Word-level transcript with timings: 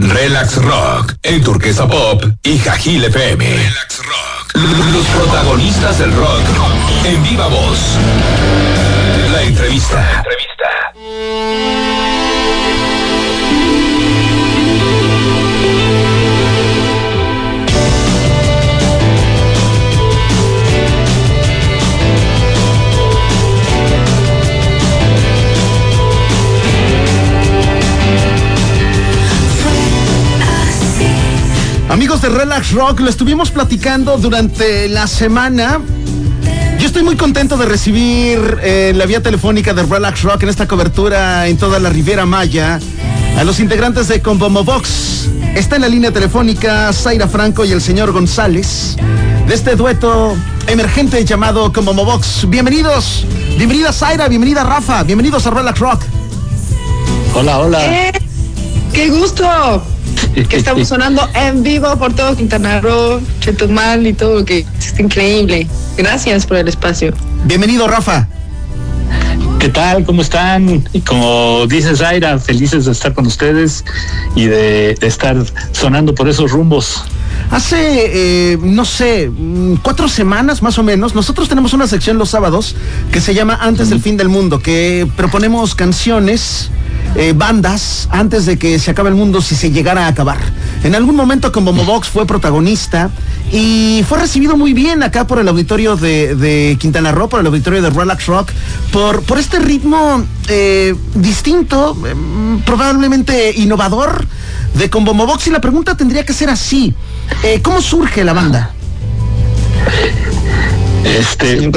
Relax 0.00 0.62
Rock 0.62 1.14
en 1.24 1.42
Turquesa 1.42 1.88
Pop 1.88 2.22
y 2.44 2.56
Jajil 2.60 3.04
FM. 3.06 3.44
Relax 3.44 3.98
Rock. 3.98 4.54
Los 4.54 5.06
protagonistas 5.06 5.98
del 5.98 6.14
rock 6.14 6.42
en 7.04 7.20
viva 7.24 7.48
voz. 7.48 7.80
La 9.32 9.42
entrevista. 9.42 10.22
Amigos 31.98 32.22
de 32.22 32.28
Relax 32.28 32.70
Rock, 32.70 33.00
lo 33.00 33.10
estuvimos 33.10 33.50
platicando 33.50 34.18
durante 34.18 34.88
la 34.88 35.08
semana. 35.08 35.80
Yo 36.78 36.86
estoy 36.86 37.02
muy 37.02 37.16
contento 37.16 37.56
de 37.56 37.66
recibir 37.66 38.38
eh, 38.62 38.92
la 38.94 39.04
vía 39.04 39.20
telefónica 39.20 39.74
de 39.74 39.82
Relax 39.82 40.22
Rock 40.22 40.44
en 40.44 40.48
esta 40.48 40.68
cobertura 40.68 41.48
en 41.48 41.56
toda 41.56 41.80
la 41.80 41.90
Riviera 41.90 42.24
Maya 42.24 42.78
a 43.36 43.42
los 43.42 43.58
integrantes 43.58 44.06
de 44.06 44.22
Combomo 44.22 44.62
Box. 44.62 45.28
Está 45.56 45.74
en 45.74 45.82
la 45.82 45.88
línea 45.88 46.12
telefónica 46.12 46.92
Zaira 46.92 47.26
Franco 47.26 47.64
y 47.64 47.72
el 47.72 47.80
señor 47.80 48.12
González 48.12 48.94
de 49.48 49.54
este 49.54 49.74
dueto 49.74 50.36
emergente 50.68 51.24
llamado 51.24 51.72
Combomo 51.72 52.04
Box. 52.04 52.46
Bienvenidos, 52.48 53.26
bienvenida 53.56 53.92
Zaira, 53.92 54.28
bienvenida 54.28 54.62
Rafa, 54.62 55.02
bienvenidos 55.02 55.48
a 55.48 55.50
Relax 55.50 55.80
Rock. 55.80 56.02
Hola, 57.34 57.58
hola. 57.58 57.84
Eh, 57.84 58.12
¡Qué 58.92 59.10
gusto! 59.10 59.97
Que 60.48 60.56
estamos 60.56 60.88
sonando 60.88 61.28
en 61.34 61.62
vivo 61.62 61.96
por 61.96 62.14
todo 62.14 62.36
Quintana 62.36 62.80
Roo, 62.80 63.20
Chetumal 63.40 64.06
y 64.06 64.12
todo, 64.12 64.44
que 64.44 64.66
es 64.78 64.98
increíble. 64.98 65.66
Gracias 65.96 66.46
por 66.46 66.56
el 66.56 66.68
espacio. 66.68 67.12
Bienvenido, 67.44 67.88
Rafa. 67.88 68.28
¿Qué 69.58 69.68
tal? 69.68 70.04
¿Cómo 70.04 70.22
están? 70.22 70.84
Y 70.92 71.00
como 71.00 71.66
dices, 71.66 71.98
Zaira, 71.98 72.38
felices 72.38 72.84
de 72.84 72.92
estar 72.92 73.12
con 73.12 73.26
ustedes 73.26 73.84
y 74.36 74.44
de, 74.44 74.96
estar 75.00 75.36
sonando 75.72 76.14
por 76.14 76.28
esos 76.28 76.52
rumbos. 76.52 77.02
Hace, 77.50 78.52
eh, 78.52 78.58
no 78.62 78.84
sé, 78.84 79.28
mm, 79.28 79.76
cuatro 79.82 80.08
semanas 80.08 80.62
más 80.62 80.78
o 80.78 80.84
menos, 80.84 81.14
nosotros 81.14 81.48
tenemos 81.48 81.72
una 81.72 81.88
sección 81.88 82.18
los 82.18 82.30
sábados 82.30 82.76
que 83.10 83.20
se 83.20 83.34
llama 83.34 83.58
Antes 83.60 83.90
del 83.90 84.00
Fin 84.00 84.16
del 84.16 84.28
Mundo, 84.28 84.60
que 84.60 85.08
proponemos 85.16 85.74
canciones 85.74 86.70
eh, 87.18 87.32
bandas 87.34 88.08
antes 88.12 88.46
de 88.46 88.58
que 88.58 88.78
se 88.78 88.92
acabe 88.92 89.08
el 89.08 89.16
mundo 89.16 89.42
si 89.42 89.56
se 89.56 89.72
llegara 89.72 90.06
a 90.06 90.08
acabar. 90.08 90.38
En 90.84 90.94
algún 90.94 91.16
momento 91.16 91.50
como 91.50 91.72
Mobox 91.72 92.08
fue 92.08 92.26
protagonista 92.26 93.10
y 93.52 94.04
fue 94.08 94.18
recibido 94.18 94.56
muy 94.56 94.72
bien 94.72 95.02
acá 95.02 95.26
por 95.26 95.40
el 95.40 95.48
auditorio 95.48 95.96
de, 95.96 96.76
Quintana 96.78 97.10
Roo, 97.10 97.28
por 97.28 97.40
el 97.40 97.46
auditorio 97.48 97.82
de 97.82 97.90
Relax 97.90 98.26
Rock, 98.26 98.50
por, 98.92 99.24
por 99.24 99.40
este 99.40 99.58
ritmo 99.58 100.24
eh, 100.46 100.94
distinto, 101.16 101.96
em, 102.08 102.60
probablemente 102.60 103.52
innovador 103.56 104.24
de 104.74 104.88
Combo 104.88 105.12
Mobox 105.12 105.48
y 105.48 105.50
la 105.50 105.60
pregunta 105.60 105.96
tendría 105.96 106.24
que 106.24 106.32
ser 106.32 106.50
así. 106.50 106.94
Eh, 107.42 107.60
¿Cómo 107.62 107.82
surge 107.82 108.22
la 108.22 108.32
banda? 108.32 108.74
Este, 111.02 111.68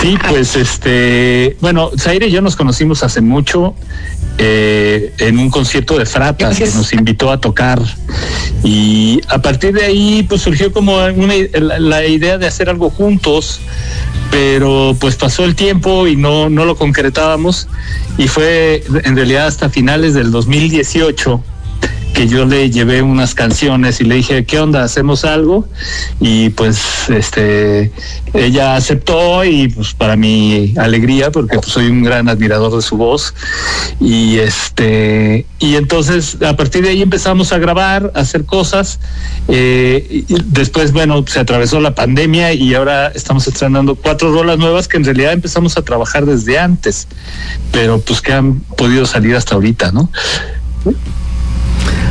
sí, 0.00 0.16
pues 0.28 0.54
este, 0.54 1.56
bueno, 1.60 1.90
Zaire 1.98 2.28
y 2.28 2.30
yo 2.30 2.40
nos 2.40 2.54
conocimos 2.54 3.02
hace 3.02 3.20
mucho 3.20 3.74
eh, 4.42 5.12
en 5.18 5.38
un 5.38 5.50
concierto 5.50 5.98
de 5.98 6.06
fratas 6.06 6.56
que 6.56 6.64
nos 6.64 6.94
invitó 6.94 7.30
a 7.30 7.38
tocar. 7.38 7.78
Y 8.64 9.20
a 9.28 9.42
partir 9.42 9.74
de 9.74 9.84
ahí 9.84 10.24
pues 10.26 10.40
surgió 10.40 10.72
como 10.72 10.96
una, 10.96 11.34
la, 11.78 12.06
idea 12.06 12.38
de 12.38 12.46
hacer 12.46 12.70
algo 12.70 12.88
juntos 12.88 13.60
pero 14.30 14.96
pues 14.98 15.16
pasó 15.16 15.44
el 15.44 15.54
tiempo 15.56 16.06
y 16.06 16.16
no, 16.16 16.48
no 16.48 16.64
lo 16.64 16.74
concretábamos. 16.76 17.68
Y 18.16 18.28
fue 18.28 18.82
en 19.04 19.14
realidad 19.14 19.46
hasta 19.46 19.68
finales 19.68 20.14
del 20.14 20.30
2018 20.30 21.42
yo 22.26 22.44
le 22.44 22.70
llevé 22.70 23.02
unas 23.02 23.34
canciones 23.34 24.00
y 24.00 24.04
le 24.04 24.16
dije, 24.16 24.44
¿qué 24.44 24.58
onda? 24.58 24.82
¿Hacemos 24.82 25.24
algo? 25.24 25.68
Y 26.20 26.50
pues 26.50 27.08
este 27.08 27.92
ella 28.32 28.76
aceptó 28.76 29.44
y 29.44 29.68
pues 29.68 29.94
para 29.94 30.16
mi 30.16 30.74
alegría, 30.76 31.30
porque 31.30 31.56
pues, 31.58 31.72
soy 31.72 31.86
un 31.86 32.02
gran 32.02 32.28
admirador 32.28 32.74
de 32.74 32.82
su 32.82 32.96
voz. 32.96 33.34
Y 34.00 34.38
este, 34.38 35.46
y 35.58 35.76
entonces 35.76 36.38
a 36.42 36.56
partir 36.56 36.82
de 36.82 36.90
ahí 36.90 37.02
empezamos 37.02 37.52
a 37.52 37.58
grabar, 37.58 38.12
a 38.14 38.20
hacer 38.20 38.44
cosas. 38.44 39.00
Eh, 39.48 40.24
después, 40.46 40.92
bueno, 40.92 41.24
se 41.26 41.40
atravesó 41.40 41.80
la 41.80 41.94
pandemia 41.94 42.52
y 42.52 42.74
ahora 42.74 43.08
estamos 43.08 43.46
estrenando 43.46 43.94
cuatro 43.94 44.32
rolas 44.32 44.58
nuevas 44.58 44.88
que 44.88 44.96
en 44.96 45.04
realidad 45.04 45.32
empezamos 45.32 45.76
a 45.76 45.82
trabajar 45.82 46.26
desde 46.26 46.58
antes, 46.58 47.08
pero 47.72 48.00
pues 48.00 48.20
que 48.20 48.32
han 48.32 48.60
podido 48.60 49.06
salir 49.06 49.36
hasta 49.36 49.54
ahorita, 49.54 49.92
¿no? 49.92 50.10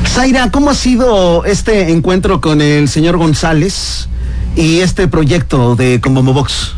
Zaira, 0.10 0.50
¿cómo 0.52 0.72
ha 0.72 0.76
sido 0.76 1.46
este 1.46 1.92
encuentro 1.92 2.42
con 2.42 2.62
el 2.62 2.90
señor 2.90 3.18
González 3.18 4.10
y 4.56 4.80
este 4.80 5.08
proyecto 5.08 5.76
de 5.76 6.02
Como 6.02 6.24
Box? 6.34 6.74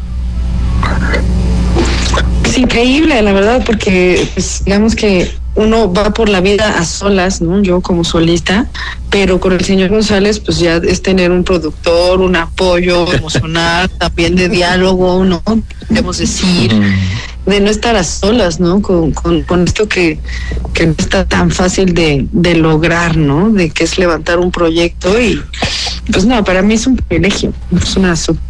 Es 2.44 2.58
increíble, 2.58 3.22
la 3.22 3.32
verdad, 3.32 3.64
porque 3.66 4.28
pues, 4.34 4.64
digamos 4.66 4.96
que 4.96 5.32
uno 5.56 5.92
va 5.92 6.14
por 6.14 6.28
la 6.28 6.42
vida 6.42 6.78
a 6.78 6.86
solas, 6.86 7.42
¿no? 7.42 7.62
Yo 7.62 7.80
como 7.82 8.04
solista, 8.04 8.68
pero 9.10 9.40
con 9.40 9.54
el 9.54 9.64
señor 9.64 9.90
González, 9.90 10.40
pues 10.40 10.60
ya 10.60 10.76
es 10.76 11.02
tener 11.02 11.32
un 11.32 11.44
productor, 11.46 12.20
un 12.20 12.36
apoyo 12.36 13.12
emocional, 13.14 13.90
también 13.98 14.36
de 14.36 14.50
diálogo, 14.50 15.24
¿no? 15.24 15.42
Debemos 15.90 16.18
decir 16.18 16.74
de 17.46 17.60
no 17.60 17.70
estar 17.70 17.96
a 17.96 18.04
solas, 18.04 18.60
¿no? 18.60 18.82
Con, 18.82 19.12
con, 19.12 19.64
esto 19.64 19.88
que, 19.88 20.20
que, 20.74 20.88
no 20.88 20.96
está 20.98 21.28
tan 21.28 21.52
fácil 21.52 21.94
de, 21.94 22.28
de, 22.32 22.56
lograr, 22.56 23.18
¿no? 23.18 23.50
De 23.50 23.70
que 23.72 23.84
es 23.84 23.98
levantar 23.98 24.40
un 24.40 24.52
proyecto 24.52 25.20
y 25.20 25.42
pues 26.12 26.26
no, 26.26 26.44
para 26.44 26.62
mí 26.62 26.76
es 26.76 26.88
un 26.88 26.98
privilegio, 26.98 27.54
es 27.76 27.96
una 27.96 28.16
suerte. 28.16 28.42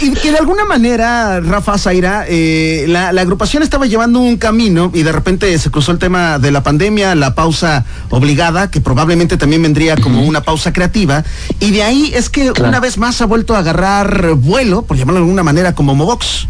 y, 0.00 0.10
que 0.14 0.32
de, 0.32 0.38
alguna 0.38 0.64
manera, 0.64 1.40
Rafa 1.40 1.78
Zaira, 1.78 2.24
eh, 2.26 2.86
la, 2.88 3.12
la, 3.12 3.20
agrupación 3.20 3.62
estaba 3.62 3.86
llevando 3.86 4.18
un 4.18 4.38
camino 4.38 4.90
y 4.94 5.02
de 5.02 5.12
repente 5.12 5.56
se 5.58 5.70
cruzó 5.70 5.92
el 5.92 5.98
tema 5.98 6.38
de 6.38 6.50
la 6.50 6.62
pandemia, 6.62 7.14
la 7.14 7.34
pausa 7.34 7.84
obligada, 8.08 8.70
que 8.70 8.80
probablemente 8.80 9.36
también 9.36 9.62
vendría 9.62 9.96
como 9.96 10.24
una 10.24 10.42
pausa 10.42 10.72
creativa, 10.72 11.22
y 11.60 11.70
de 11.70 11.82
ahí 11.82 12.12
es 12.14 12.30
que 12.30 12.50
una 12.50 12.80
vez 12.80 12.98
más 12.98 13.20
ha 13.20 13.26
vuelto 13.26 13.54
a 13.54 13.58
agarrar 13.58 14.34
vuelo, 14.34 14.82
por 14.82 14.96
llamarlo 14.96 15.20
de 15.20 15.24
alguna 15.24 15.42
manera, 15.42 15.74
como 15.74 15.94
Movox. 15.94 16.48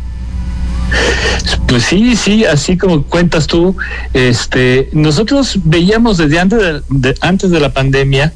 Pues 1.66 1.84
sí, 1.84 2.16
sí, 2.16 2.44
así 2.44 2.76
como 2.76 3.04
cuentas 3.04 3.46
tú, 3.46 3.76
este, 4.12 4.88
nosotros 4.92 5.58
veíamos 5.64 6.18
desde 6.18 6.40
antes 6.40 6.82
de, 6.88 7.14
antes 7.20 7.50
de 7.50 7.60
la 7.60 7.72
pandemia 7.72 8.32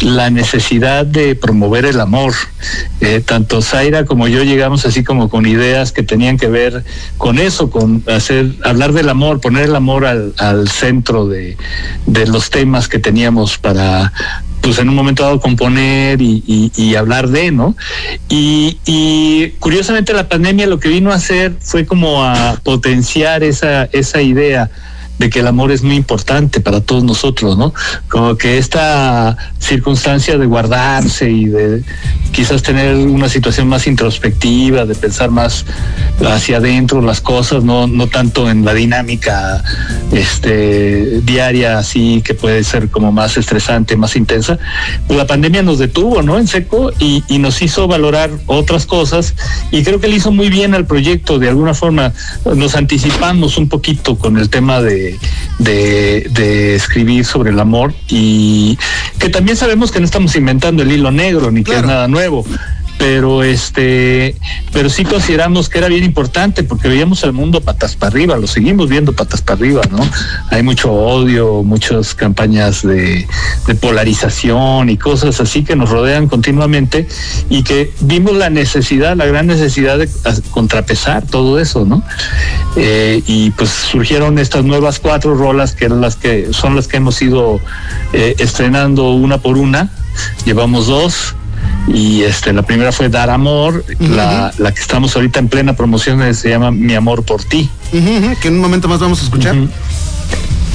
la 0.00 0.30
necesidad 0.30 1.06
de 1.06 1.34
promover 1.34 1.84
el 1.84 2.00
amor. 2.00 2.34
Eh, 3.00 3.22
tanto 3.24 3.62
Zaira 3.62 4.04
como 4.04 4.28
yo 4.28 4.42
llegamos 4.42 4.86
así 4.86 5.04
como 5.04 5.28
con 5.28 5.46
ideas 5.46 5.92
que 5.92 6.02
tenían 6.02 6.36
que 6.36 6.48
ver 6.48 6.84
con 7.18 7.38
eso, 7.38 7.70
con 7.70 8.02
hacer, 8.08 8.52
hablar 8.64 8.92
del 8.92 9.08
amor, 9.08 9.40
poner 9.40 9.64
el 9.64 9.76
amor 9.76 10.06
al, 10.06 10.68
centro 10.68 11.26
de, 11.26 11.56
de 12.06 12.26
los 12.26 12.50
temas 12.50 12.88
que 12.88 12.98
teníamos 12.98 13.58
para, 13.58 14.12
pues 14.66 14.78
en 14.78 14.88
un 14.88 14.96
momento 14.96 15.22
dado 15.22 15.40
componer 15.40 16.20
y, 16.20 16.94
hablar 16.96 17.28
de, 17.28 17.52
¿no? 17.52 17.76
Y, 18.28 19.50
curiosamente 19.60 20.12
la 20.12 20.28
pandemia 20.28 20.66
lo 20.66 20.80
que 20.80 20.88
vino 20.88 21.12
a 21.12 21.14
hacer 21.14 21.54
fue 21.60 21.86
como 21.86 22.24
a 22.24 22.58
potenciar 22.64 23.44
esa, 23.44 23.84
esa 23.92 24.22
idea 24.22 24.68
de 25.18 25.30
que 25.30 25.40
el 25.40 25.46
amor 25.46 25.72
es 25.72 25.82
muy 25.82 25.96
importante 25.96 26.60
para 26.60 26.80
todos 26.80 27.04
nosotros, 27.04 27.56
¿no? 27.56 27.72
Como 28.08 28.36
que 28.36 28.58
esta 28.58 29.36
circunstancia 29.58 30.36
de 30.38 30.46
guardarse 30.46 31.30
y 31.30 31.46
de 31.46 31.82
quizás 32.32 32.62
tener 32.62 32.94
una 32.94 33.28
situación 33.28 33.68
más 33.68 33.86
introspectiva, 33.86 34.84
de 34.84 34.94
pensar 34.94 35.30
más 35.30 35.64
hacia 36.24 36.58
adentro 36.58 37.00
las 37.00 37.20
cosas, 37.20 37.64
no, 37.64 37.86
no 37.86 38.08
tanto 38.08 38.50
en 38.50 38.64
la 38.64 38.74
dinámica 38.74 39.62
este, 40.12 41.20
diaria 41.22 41.78
así 41.78 42.22
que 42.24 42.34
puede 42.34 42.62
ser 42.64 42.90
como 42.90 43.12
más 43.12 43.36
estresante, 43.36 43.96
más 43.96 44.16
intensa. 44.16 44.58
Pues 45.06 45.18
la 45.18 45.26
pandemia 45.26 45.62
nos 45.62 45.78
detuvo, 45.78 46.22
¿no? 46.22 46.38
En 46.38 46.46
seco 46.46 46.92
y, 46.98 47.24
y 47.28 47.38
nos 47.38 47.62
hizo 47.62 47.88
valorar 47.88 48.30
otras 48.46 48.86
cosas 48.86 49.34
y 49.70 49.82
creo 49.82 50.00
que 50.00 50.08
le 50.08 50.16
hizo 50.16 50.30
muy 50.30 50.50
bien 50.50 50.74
al 50.74 50.86
proyecto, 50.86 51.38
de 51.38 51.48
alguna 51.48 51.74
forma 51.74 52.12
nos 52.54 52.74
anticipamos 52.74 53.56
un 53.56 53.68
poquito 53.68 54.16
con 54.16 54.36
el 54.36 54.50
tema 54.50 54.80
de 54.80 55.05
de, 55.58 56.74
escribir 56.74 57.24
sobre 57.24 57.50
el 57.50 57.60
amor 57.60 57.94
y 58.08 58.78
que 59.18 59.28
también 59.28 59.56
sabemos 59.56 59.90
que 59.90 59.98
no 60.00 60.04
estamos 60.04 60.36
inventando 60.36 60.82
el 60.82 60.92
hilo 60.92 61.10
negro 61.10 61.50
ni 61.50 61.64
que 61.64 61.76
es 61.76 61.82
nada 61.82 62.08
nuevo 62.08 62.44
pero 62.98 63.42
este, 63.42 64.34
pero 64.72 64.88
sí 64.88 65.04
consideramos 65.04 65.68
que 65.68 65.78
era 65.78 65.88
bien 65.88 66.04
importante 66.04 66.62
porque 66.62 66.88
veíamos 66.88 67.22
el 67.24 67.32
mundo 67.32 67.60
patas 67.60 67.94
para 67.94 68.10
arriba, 68.10 68.36
lo 68.36 68.46
seguimos 68.46 68.88
viendo 68.88 69.12
patas 69.12 69.42
para 69.42 69.58
arriba, 69.58 69.82
¿no? 69.90 69.98
Hay 70.50 70.62
mucho 70.62 70.92
odio, 70.92 71.62
muchas 71.62 72.14
campañas 72.14 72.82
de, 72.82 73.26
polarización 73.80 74.88
y 74.88 74.96
cosas 74.96 75.40
así 75.40 75.62
que 75.62 75.76
nos 75.76 75.90
rodean 75.90 76.28
continuamente 76.28 77.06
y 77.50 77.62
que 77.62 77.92
vimos 78.00 78.34
la 78.34 78.48
necesidad, 78.48 79.16
la 79.16 79.26
gran 79.26 79.46
necesidad 79.46 79.98
de 79.98 80.08
contrapesar 80.50 81.26
todo 81.26 81.60
eso, 81.60 81.84
¿no? 81.84 82.02
Eh, 82.76 83.22
y 83.26 83.50
pues 83.50 83.70
surgieron 83.70 84.38
estas 84.38 84.64
nuevas 84.64 84.98
cuatro 84.98 85.34
rolas 85.34 85.74
que 85.74 85.86
eran 85.86 86.00
las 86.00 86.16
que 86.16 86.48
son 86.52 86.76
las 86.76 86.88
que 86.88 86.96
hemos 86.96 87.20
ido 87.20 87.60
eh, 88.12 88.34
estrenando 88.38 89.10
una 89.10 89.38
por 89.38 89.58
una. 89.58 89.90
Llevamos 90.46 90.86
dos 90.86 91.35
y 91.88 92.22
este 92.22 92.52
la 92.52 92.62
primera 92.62 92.92
fue 92.92 93.08
Dar 93.08 93.30
Amor, 93.30 93.84
la, 93.98 94.52
que 94.58 94.80
estamos 94.80 95.14
ahorita 95.16 95.38
en 95.38 95.48
plena 95.48 95.74
promoción 95.74 96.34
se 96.34 96.48
llama 96.48 96.70
Mi 96.70 96.94
Amor 96.94 97.24
por 97.24 97.44
Ti. 97.44 97.68
que 97.90 98.48
en 98.48 98.54
un 98.54 98.60
momento 98.60 98.88
más 98.88 99.00
vamos 99.00 99.20
a 99.20 99.24
escuchar. 99.24 99.56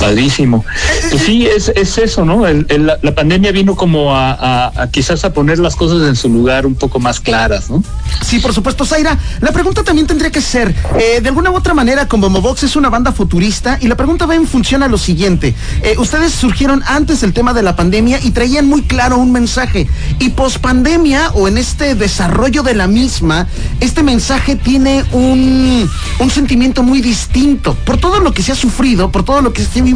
Padrísimo. 0.01 0.65
Pues 1.09 1.21
sí, 1.21 1.45
es, 1.55 1.69
es 1.69 1.97
eso, 1.97 2.25
¿no? 2.25 2.43
la, 2.45 3.15
pandemia 3.15 3.51
vino 3.51 3.75
como 3.75 4.15
a, 4.15 4.71
quizás 4.91 5.23
a 5.23 5.33
poner 5.33 5.59
las 5.59 5.75
cosas 5.75 6.07
en 6.07 6.15
su 6.15 6.27
lugar 6.27 6.65
un 6.65 6.75
poco 6.75 6.99
más 6.99 7.19
claras, 7.19 7.69
¿no? 7.69 7.83
Sí, 8.25 8.39
por 8.39 8.53
supuesto, 8.53 8.85
Zaira. 8.85 9.17
La 9.41 9.51
pregunta 9.51 9.83
también 9.83 10.07
tendría 10.07 10.31
que 10.31 10.41
ser, 10.41 10.73
eh, 10.99 11.21
de 11.21 11.29
alguna 11.29 11.51
u 11.51 11.55
otra 11.55 11.73
manera, 11.73 12.07
como 12.07 12.29
Movox 12.29 12.63
es 12.63 12.75
una 12.75 12.89
banda 12.89 13.11
futurista, 13.11 13.77
y 13.79 13.87
la 13.87 13.95
pregunta 13.95 14.25
va 14.25 14.35
en 14.35 14.47
función 14.47 14.83
a 14.83 14.87
lo 14.87 14.97
siguiente. 14.97 15.53
Eh, 15.83 15.95
ustedes 15.97 16.31
surgieron 16.31 16.81
antes 16.87 17.21
del 17.21 17.33
tema 17.33 17.53
de 17.53 17.61
la 17.61 17.75
pandemia 17.75 18.19
y 18.23 18.31
traían 18.31 18.67
muy 18.67 18.81
claro 18.83 19.17
un 19.17 19.31
mensaje. 19.31 19.87
Y 20.19 20.29
post 20.29 20.57
pandemia, 20.57 21.31
o 21.33 21.47
en 21.47 21.57
este 21.57 21.95
desarrollo 21.95 22.63
de 22.63 22.73
la 22.73 22.87
misma, 22.87 23.47
este 23.79 24.01
mensaje 24.01 24.55
tiene 24.55 25.03
un, 25.11 25.89
un 26.19 26.29
sentimiento 26.29 26.81
muy 26.81 27.01
distinto. 27.01 27.75
Por 27.85 27.97
todo 27.97 28.19
lo 28.19 28.31
que 28.31 28.41
se 28.41 28.51
ha 28.51 28.55
sufrido, 28.55 29.11
por 29.11 29.23
todo 29.23 29.41
lo 29.41 29.53
que 29.53 29.63
se 29.63 29.79
ha 29.79 29.83
vivido, 29.83 29.90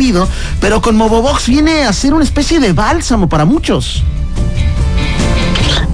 pero 0.59 0.81
con 0.81 0.95
Movobox 0.95 1.47
viene 1.47 1.83
a 1.83 1.94
ser 1.94 2.13
una 2.13 2.24
especie 2.24 2.59
de 2.59 2.74
bálsamo 2.74 3.30
para 3.30 3.45
muchos. 3.45 4.03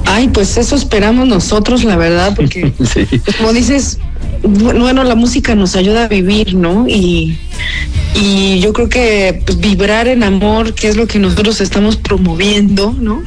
Ay, 0.06 0.28
pues 0.28 0.58
eso 0.58 0.76
esperamos 0.76 1.28
nosotros, 1.28 1.84
la 1.84 1.96
verdad, 1.96 2.34
porque 2.36 2.74
como 3.38 3.54
dices, 3.54 4.00
bueno, 4.44 5.04
la 5.04 5.16
música 5.16 5.56
nos 5.56 5.76
ayuda 5.76 6.06
a 6.06 6.08
vivir, 6.08 6.56
¿no? 6.56 6.88
Y, 6.88 7.38
y 8.14 8.60
yo 8.60 8.74
creo 8.74 8.90
que 8.90 9.42
pues, 9.46 9.60
vibrar 9.60 10.08
en 10.08 10.24
amor, 10.24 10.74
que 10.74 10.88
es 10.88 10.98
lo 10.98 11.08
que 11.08 11.20
nosotros 11.20 11.62
estamos 11.62 11.96
promoviendo, 11.96 12.94
¿no? 13.00 13.24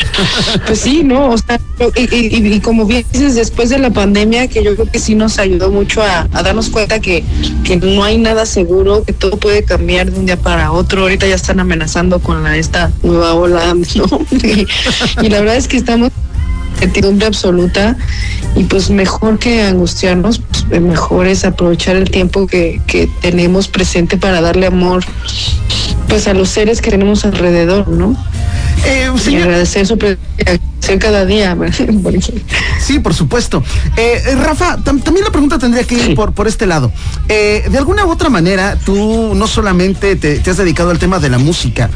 pues 0.66 0.80
sí, 0.80 1.02
¿no? 1.04 1.30
O 1.30 1.38
sea, 1.38 1.60
y, 1.94 2.60
como 2.60 2.84
bien 2.86 3.04
dices, 3.12 3.34
después 3.36 3.70
de 3.70 3.78
la 3.78 3.90
pandemia, 3.90 4.48
que 4.48 4.62
yo 4.64 4.74
creo 4.74 4.90
que 4.90 4.98
sí 4.98 5.14
nos 5.14 5.38
ayudó 5.38 5.70
mucho 5.70 6.02
a, 6.02 6.26
darnos 6.42 6.68
cuenta 6.70 7.00
que, 7.00 7.22
que, 7.64 7.76
no 7.76 8.02
hay 8.02 8.18
nada 8.18 8.46
seguro, 8.46 9.04
que 9.04 9.12
todo 9.12 9.38
puede 9.38 9.62
cambiar 9.62 10.10
de 10.10 10.18
un 10.18 10.26
día 10.26 10.36
para 10.36 10.72
otro. 10.72 11.02
Ahorita 11.02 11.26
ya 11.26 11.36
están 11.36 11.60
amenazando 11.60 12.18
con 12.18 12.42
la, 12.42 12.56
esta 12.56 12.90
nueva 13.02 13.34
ola, 13.34 13.74
¿no? 13.74 14.26
y 15.22 15.28
la 15.28 15.40
verdad 15.40 15.56
es 15.56 15.68
que 15.68 15.76
estamos 15.76 16.10
certidumbre 16.78 17.26
absoluta 17.26 17.96
y 18.54 18.64
pues 18.64 18.90
mejor 18.90 19.38
que 19.38 19.62
angustiarnos, 19.62 20.40
pues 20.68 20.80
mejor 20.80 21.26
es 21.26 21.44
aprovechar 21.44 21.96
el 21.96 22.10
tiempo 22.10 22.46
que, 22.46 22.80
que 22.86 23.08
tenemos 23.20 23.68
presente 23.68 24.16
para 24.16 24.40
darle 24.40 24.66
amor 24.66 25.04
pues 26.08 26.26
a 26.26 26.34
los 26.34 26.48
seres 26.48 26.80
que 26.80 26.90
tenemos 26.90 27.24
alrededor, 27.24 27.88
¿no? 27.88 28.16
Eh, 28.84 29.10
y 29.28 29.36
agradecer 29.36 29.86
su 29.86 29.98
presencia 29.98 30.98
cada 30.98 31.24
día. 31.24 31.56
sí, 32.80 32.98
por 32.98 33.14
supuesto. 33.14 33.62
Eh, 33.96 34.22
eh 34.24 34.34
Rafa, 34.36 34.78
también 34.82 35.24
la 35.24 35.30
pregunta 35.30 35.58
tendría 35.58 35.84
que 35.84 35.94
ir 35.94 36.14
por, 36.14 36.32
por 36.32 36.48
este 36.48 36.66
lado. 36.66 36.92
Eh, 37.28 37.64
de 37.70 37.78
alguna 37.78 38.06
u 38.06 38.10
otra 38.10 38.30
manera, 38.30 38.76
tú 38.84 39.34
no 39.34 39.46
solamente 39.46 40.16
te, 40.16 40.40
has 40.48 40.56
dedicado 40.56 40.90
al 40.90 40.98
tema 40.98 41.18
de 41.18 41.28
la 41.28 41.38
música, 41.38 41.90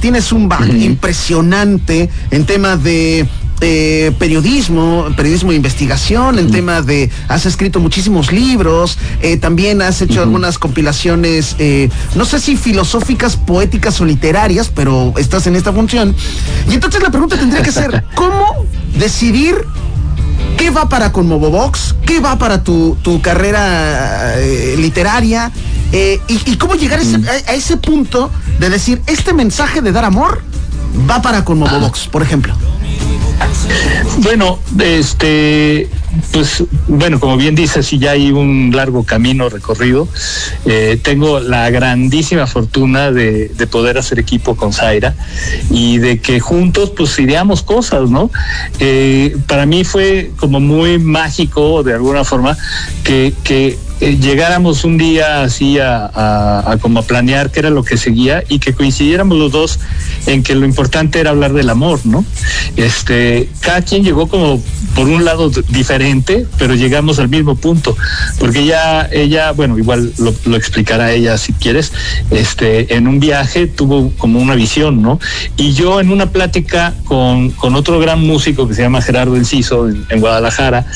tienes 0.00 0.32
un 0.32 0.48
back 0.48 0.68
impresionante 0.68 2.10
en 2.30 2.44
tema 2.44 2.76
de 2.76 3.26
eh, 3.62 4.12
periodismo, 4.18 5.06
periodismo 5.16 5.50
de 5.50 5.56
investigación, 5.56 6.38
en 6.38 6.50
tema 6.50 6.82
de, 6.82 7.10
has 7.26 7.46
escrito 7.46 7.80
muchísimos 7.80 8.30
libros, 8.30 8.98
eh, 9.22 9.38
también 9.38 9.80
has 9.80 10.02
hecho 10.02 10.20
algunas 10.20 10.58
compilaciones, 10.58 11.56
eh, 11.58 11.88
no 12.14 12.26
sé 12.26 12.38
si 12.38 12.58
filosóficas, 12.58 13.36
poéticas 13.36 13.98
o 14.02 14.04
literarias, 14.04 14.70
pero 14.74 15.14
estás 15.16 15.46
en 15.46 15.56
esta 15.56 15.72
función. 15.72 16.14
Y 16.68 16.74
entonces 16.74 17.02
la 17.02 17.08
pregunta 17.08 17.38
tendría 17.38 17.62
que 17.62 17.72
ser, 17.72 18.04
¿cómo 18.14 18.66
decidir 18.98 19.56
qué 20.58 20.68
va 20.68 20.90
para 20.90 21.10
Conmovobox, 21.12 21.94
qué 22.04 22.20
va 22.20 22.36
para 22.36 22.62
tu, 22.62 22.98
carrera 23.22 24.36
literaria? 24.76 25.50
Y, 25.92 26.56
cómo 26.56 26.74
llegar 26.74 27.00
a, 27.00 27.54
ese 27.54 27.78
punto 27.78 28.30
de 28.60 28.68
decir, 28.68 29.00
este 29.06 29.32
mensaje 29.32 29.80
de 29.80 29.92
dar 29.92 30.04
amor 30.04 30.42
va 31.08 31.22
para 31.22 31.42
Conmovobox, 31.42 32.08
por 32.08 32.22
ejemplo. 32.22 32.54
Bueno, 34.18 34.58
este, 34.78 35.88
pues 36.32 36.64
bueno, 36.88 37.20
como 37.20 37.36
bien 37.36 37.54
dices, 37.54 37.86
si 37.86 37.98
ya 37.98 38.12
hay 38.12 38.30
un 38.32 38.72
largo 38.74 39.04
camino 39.04 39.48
recorrido. 39.48 40.08
Eh, 40.64 40.98
tengo 41.02 41.40
la 41.40 41.70
grandísima 41.70 42.46
fortuna 42.46 43.10
de, 43.10 43.50
poder 43.70 43.98
hacer 43.98 44.18
equipo 44.18 44.56
con 44.56 44.72
Zaira 44.72 45.14
y 45.70 45.98
de 45.98 46.20
que 46.20 46.40
juntos 46.40 46.92
pues 46.96 47.18
ideamos 47.18 47.62
cosas, 47.62 48.08
¿no? 48.10 48.30
Eh, 48.78 49.36
para 49.46 49.66
mí 49.66 49.84
fue 49.84 50.30
como 50.36 50.60
muy 50.60 50.98
mágico 50.98 51.82
de 51.82 51.94
alguna 51.94 52.24
forma 52.24 52.56
que 53.02 53.76
eh, 54.00 54.18
llegáramos 54.20 54.84
un 54.84 54.98
día 54.98 55.42
así 55.42 55.78
a, 55.80 56.76
como 56.80 57.00
a 57.00 57.02
planear 57.02 57.50
qué 57.50 57.60
era 57.60 57.70
lo 57.70 57.82
que 57.82 57.96
seguía 57.96 58.42
y 58.48 58.58
que 58.58 58.74
coincidiéramos 58.74 59.38
los 59.38 59.52
dos 59.52 59.78
en 60.26 60.42
que 60.42 60.54
lo 60.54 60.66
importante 60.66 61.18
era 61.18 61.30
hablar 61.30 61.52
del 61.54 61.70
amor, 61.70 62.00
¿no? 62.04 62.24
Este, 62.76 63.48
cada 63.60 63.82
quien 63.82 64.04
llegó 64.04 64.28
como 64.28 64.62
por 64.94 65.08
un 65.08 65.24
lado 65.24 65.50
diferente, 65.68 66.46
pero 66.58 66.74
llegamos 66.74 67.18
al 67.18 67.28
mismo 67.28 67.54
punto, 67.56 67.96
porque 68.38 68.60
ella, 68.60 69.08
ella, 69.12 69.52
bueno, 69.52 69.78
igual 69.78 70.12
lo, 70.18 70.56
explicará 70.56 71.12
ella 71.12 71.36
si 71.38 71.52
quieres, 71.52 71.92
este, 72.30 72.96
en 72.96 73.06
un 73.06 73.20
viaje 73.20 73.66
tuvo 73.66 74.10
como 74.16 74.40
una 74.40 74.54
visión, 74.54 75.02
¿no? 75.02 75.20
Y 75.56 75.72
yo 75.72 76.00
en 76.00 76.10
una 76.10 76.30
plática 76.30 76.94
con, 77.04 77.50
con 77.50 77.74
otro 77.74 77.98
gran 77.98 78.26
músico 78.26 78.66
que 78.68 78.74
se 78.74 78.82
llama 78.82 79.02
Gerardo 79.02 79.36
Enciso 79.36 79.88
en, 79.88 80.20
Guadalajara, 80.20 80.86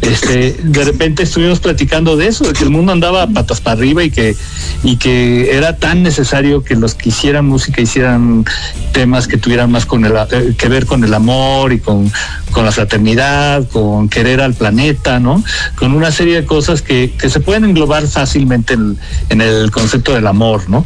este, 0.00 0.56
de 0.62 0.84
repente 0.84 1.22
estuvimos 1.22 1.60
platicando 1.60 2.16
de 2.16 2.28
eso, 2.28 2.49
que 2.52 2.64
el 2.64 2.70
mundo 2.70 2.92
andaba 2.92 3.26
patas 3.26 3.60
para 3.60 3.78
arriba 3.78 4.02
y 4.02 4.10
que, 4.10 4.36
y 4.82 4.96
que 4.96 5.56
era 5.56 5.76
tan 5.76 6.02
necesario 6.02 6.62
que 6.62 6.76
los 6.76 6.94
que 6.94 7.10
hicieran 7.10 7.46
música 7.46 7.80
hicieran 7.80 8.44
temas 8.92 9.28
que 9.28 9.36
tuvieran 9.36 9.70
más 9.70 9.86
con 9.86 10.04
el, 10.04 10.12
eh, 10.30 10.54
que 10.56 10.68
ver 10.68 10.86
con 10.86 11.04
el 11.04 11.14
amor 11.14 11.72
y 11.72 11.78
con, 11.78 12.10
con 12.50 12.64
la 12.64 12.72
fraternidad, 12.72 13.68
con 13.68 14.08
querer 14.08 14.40
al 14.40 14.54
planeta, 14.54 15.20
¿no? 15.20 15.42
Con 15.76 15.92
una 15.94 16.10
serie 16.10 16.36
de 16.36 16.46
cosas 16.46 16.82
que, 16.82 17.12
que 17.18 17.28
se 17.30 17.40
pueden 17.40 17.64
englobar 17.64 18.06
fácilmente 18.06 18.74
en, 18.74 18.98
en, 19.28 19.40
el 19.40 19.70
concepto 19.70 20.14
del 20.14 20.26
amor, 20.26 20.68
¿no? 20.68 20.84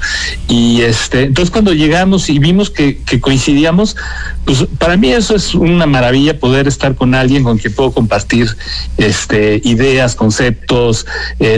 Y 0.48 0.82
este, 0.82 1.24
entonces 1.24 1.50
cuando 1.50 1.72
llegamos 1.72 2.28
y 2.28 2.38
vimos 2.38 2.70
que, 2.70 2.98
que 2.98 3.20
coincidíamos, 3.20 3.96
pues 4.44 4.66
para 4.78 4.96
mí 4.96 5.10
eso 5.10 5.34
es 5.34 5.54
una 5.54 5.86
maravilla 5.86 6.38
poder 6.38 6.68
estar 6.68 6.94
con 6.94 7.14
alguien 7.14 7.44
con 7.44 7.58
quien 7.58 7.74
puedo 7.74 7.92
compartir 7.92 8.48
este, 8.98 9.60
ideas, 9.64 10.14
conceptos, 10.14 11.06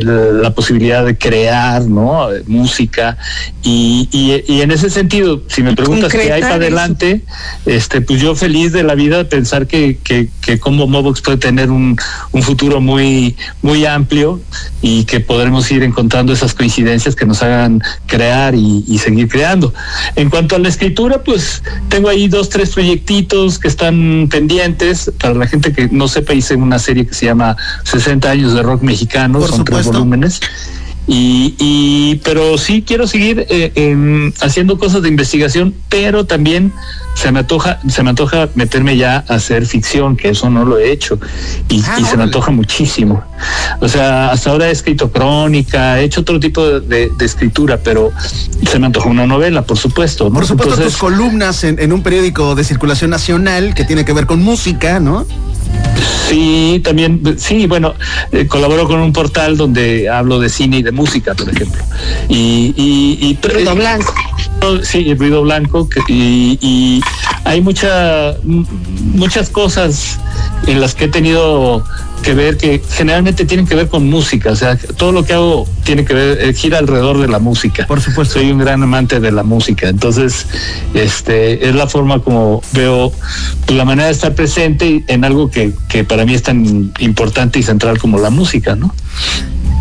la 0.05 0.55
posibilidad 0.55 1.05
de 1.05 1.17
crear, 1.17 1.83
¿no? 1.83 2.29
Música. 2.47 3.17
Y, 3.63 4.09
y, 4.13 4.61
en 4.61 4.71
ese 4.71 4.91
sentido, 4.91 5.43
si 5.49 5.63
me 5.63 5.75
preguntas 5.75 6.13
qué 6.13 6.33
hay 6.33 6.41
para 6.41 6.55
adelante, 6.55 7.23
este, 7.65 8.01
pues 8.01 8.21
yo 8.21 8.35
feliz 8.35 8.73
de 8.73 8.83
la 8.83 8.95
vida 8.95 9.19
de 9.19 9.25
pensar 9.25 9.67
que, 9.67 9.99
que, 10.03 10.29
que 10.41 10.59
como 10.59 10.87
Mobox 10.87 11.21
puede 11.21 11.39
tener 11.39 11.71
un, 11.71 11.97
un 12.33 12.43
futuro 12.43 12.81
muy, 12.81 13.37
muy 13.63 13.85
amplio 13.87 14.41
y 14.83 15.05
que 15.05 15.21
podremos 15.21 15.71
ir 15.73 15.83
encontrando 15.83 16.33
esas 16.33 16.55
coincidencias 16.55 17.17
que 17.17 17.27
nos 17.27 17.43
hagan 17.43 17.83
crear 18.07 18.55
y, 18.55 18.85
y 18.87 18.99
seguir 18.99 19.29
creando. 19.29 19.75
En 20.15 20.31
cuanto 20.31 20.57
a 20.57 20.59
la 20.59 20.69
escritura, 20.69 21.23
pues 21.23 21.63
tengo 21.89 22.09
ahí 22.09 22.29
dos, 22.29 22.49
tres 22.49 22.71
proyectitos 22.71 23.59
que 23.59 23.69
están 23.69 24.29
pendientes. 24.31 25.11
Para 25.19 25.35
la 25.35 25.47
gente 25.47 25.73
que 25.73 25.89
no 25.89 26.09
sepa, 26.09 26.35
hice 26.35 26.55
una 26.55 26.79
serie 26.79 27.07
que 27.07 27.15
se 27.15 27.27
llama 27.27 27.57
60 27.85 28.31
años 28.31 28.55
de 28.55 28.63
rock 28.63 28.83
mexicano, 28.83 29.47
son 29.47 29.65
tres 29.65 29.86
volúmenes. 29.87 30.41
Y, 31.09 31.55
y, 31.59 32.17
pero 32.25 32.59
sí 32.59 32.83
quiero 32.85 33.07
seguir 33.07 33.47
eh, 33.49 34.33
haciendo 34.41 34.77
cosas 34.77 35.03
de 35.03 35.09
investigación, 35.09 35.73
pero 35.89 36.27
también 36.27 36.73
se 37.15 37.31
me 37.31 37.41
antoja, 37.41 37.79
se 37.89 38.03
me 38.03 38.11
antoja 38.11 38.49
meterme 38.57 38.97
ya 38.97 39.25
a 39.29 39.35
hacer 39.37 39.67
ficción, 39.67 40.17
que 40.17 40.31
eso 40.31 40.51
no 40.51 40.65
lo 40.65 40.79
he 40.79 40.91
hecho, 40.91 41.21
y, 41.69 41.81
ah, 41.87 41.99
se 42.05 42.17
me 42.17 42.25
antoja 42.25 42.51
muchísimo. 42.51 43.23
O 43.81 43.89
sea, 43.89 44.33
hasta 44.33 44.51
ahora 44.51 44.69
he 44.69 44.73
escrito 44.73 45.13
crónica, 45.13 46.01
he 46.01 46.05
hecho 46.05 46.23
otro 46.23 46.41
tipo 46.41 46.81
de, 46.81 47.13
escritura, 47.21 47.79
pero 47.83 48.11
se 48.69 48.79
me 48.81 48.87
antoja 48.87 49.09
una 49.09 49.27
novela, 49.27 49.63
por 49.63 49.79
supuesto. 49.79 50.33
Por 50.33 50.45
supuesto, 50.45 50.75
tus 50.75 50.97
columnas 50.97 51.63
en, 51.63 51.79
en 51.79 51.93
un 51.93 52.03
periódico 52.03 52.57
de 52.57 52.65
circulación 52.65 53.11
nacional 53.11 53.75
que 53.75 53.85
tiene 53.85 54.05
que 54.05 54.13
ver 54.13 54.27
con 54.27 54.43
música, 54.43 54.99
¿no? 54.99 55.25
Sí, 56.29 56.81
también, 56.83 57.23
sí, 57.39 57.67
bueno, 57.67 57.95
eh, 58.33 58.47
colaboro 58.49 58.89
con 58.89 58.99
un 58.99 59.13
portal 59.13 59.57
donde 59.57 60.09
hablo 60.09 60.41
de 60.41 60.49
cine 60.49 60.79
y 60.79 60.83
de 60.83 60.91
música, 60.91 61.35
por 61.35 61.49
ejemplo. 61.49 61.81
Y, 62.29 62.75
y, 62.77 63.39
ruido 63.47 63.75
blanco. 63.77 64.13
Sí, 64.83 65.11
el 65.11 65.19
ruido 65.19 65.43
blanco. 65.43 65.89
y, 66.09 66.59
y, 66.61 67.01
hay 67.47 67.61
mucha, 67.61 68.35
muchas 68.43 69.51
cosas 69.51 70.19
en 70.67 70.81
las 70.81 70.95
que 70.95 71.05
he 71.05 71.09
tenido 71.09 71.85
que 72.23 72.35
ver 72.35 72.57
que 72.57 72.83
generalmente 72.91 73.45
tienen 73.45 73.69
que 73.69 73.77
ver 73.77 73.89
con 73.89 74.11
música, 74.11 74.51
o 74.51 74.57
sea, 74.57 74.77
todo 74.77 75.13
lo 75.13 75.25
que 75.25 75.33
hago 75.33 75.65
tiene 75.85 76.05
que 76.05 76.13
ver, 76.13 76.43
eh, 76.43 76.53
gira 76.55 76.79
alrededor 76.79 77.19
de 77.21 77.29
la 77.29 77.39
música. 77.39 77.87
Por 77.87 78.01
supuesto. 78.01 78.35
Soy 78.35 78.51
un 78.51 78.59
gran 78.59 78.83
amante 78.83 79.21
de 79.21 79.31
la 79.31 79.45
música, 79.45 79.89
entonces, 79.89 80.47
este, 80.93 81.69
es 81.69 81.75
la 81.77 81.87
forma 81.87 82.19
como 82.19 82.63
veo 82.73 83.13
la 83.69 83.85
manera 83.85 84.07
de 84.07 84.13
estar 84.13 84.35
presente 84.35 85.05
en 85.07 85.25
algo 85.25 85.49
que, 85.49 85.73
que 85.89 86.03
para 86.03 86.25
mí 86.25 86.35
es 86.35 86.43
tan 86.43 86.93
importante 86.99 87.61
y 87.61 87.63
central 87.63 87.99
como 87.99 88.19
la 88.19 88.31
música, 88.31 88.75
¿no? 88.75 88.93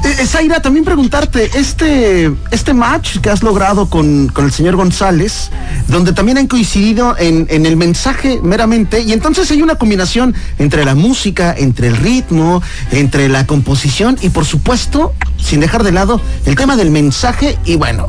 Eh, 0.05 0.27
Zaira, 0.27 0.61
también 0.61 0.85
preguntarte, 0.85 1.49
este, 1.55 2.31
este 2.51 2.73
match 2.75 3.17
que 3.17 3.31
has 3.31 3.41
logrado 3.41 3.89
con, 3.89 4.27
con 4.27 4.45
el 4.45 4.51
señor 4.51 4.75
González, 4.75 5.49
donde 5.87 6.13
también 6.13 6.37
han 6.37 6.45
coincidido 6.45 7.17
en, 7.17 7.47
en, 7.49 7.65
el 7.65 7.75
mensaje 7.75 8.39
meramente, 8.43 9.01
y 9.01 9.13
entonces 9.13 9.49
hay 9.49 9.63
una 9.63 9.75
combinación 9.75 10.35
entre 10.59 10.85
la 10.85 10.93
música, 10.93 11.55
entre 11.57 11.87
el 11.87 11.97
ritmo, 11.97 12.61
entre 12.91 13.29
la 13.29 13.47
composición 13.47 14.15
y 14.21 14.29
por 14.29 14.45
supuesto, 14.45 15.13
sin 15.37 15.59
dejar 15.59 15.83
de 15.83 15.91
lado, 15.91 16.21
el 16.45 16.55
tema 16.55 16.75
del 16.75 16.91
mensaje 16.91 17.57
y 17.65 17.75
bueno, 17.75 18.05